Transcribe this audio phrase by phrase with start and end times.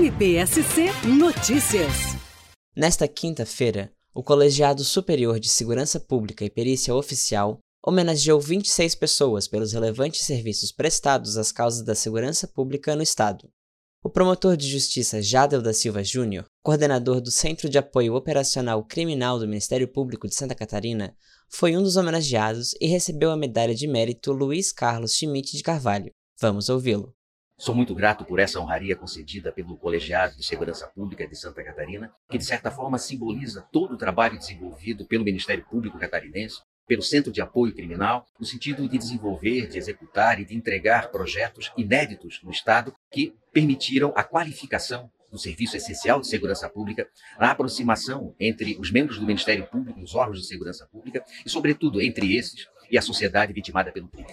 [0.00, 1.92] NPSC Notícias.
[2.74, 9.74] Nesta quinta-feira, o Colegiado Superior de Segurança Pública e Perícia Oficial homenageou 26 pessoas pelos
[9.74, 13.50] relevantes serviços prestados às causas da segurança pública no Estado.
[14.02, 19.38] O promotor de justiça Jadel da Silva Júnior, coordenador do Centro de Apoio Operacional Criminal
[19.38, 21.14] do Ministério Público de Santa Catarina,
[21.46, 26.10] foi um dos homenageados e recebeu a medalha de mérito Luiz Carlos Schmidt de Carvalho.
[26.40, 27.14] Vamos ouvi-lo.
[27.60, 32.10] Sou muito grato por essa honraria concedida pelo Colegiado de Segurança Pública de Santa Catarina,
[32.30, 37.30] que de certa forma simboliza todo o trabalho desenvolvido pelo Ministério Público catarinense, pelo Centro
[37.30, 42.50] de Apoio Criminal, no sentido de desenvolver, de executar e de entregar projetos inéditos no
[42.50, 47.06] Estado que permitiram a qualificação do Serviço Essencial de Segurança Pública,
[47.38, 52.00] a aproximação entre os membros do Ministério Público, os órgãos de segurança pública e, sobretudo,
[52.00, 54.32] entre esses e a sociedade vitimada pelo crime.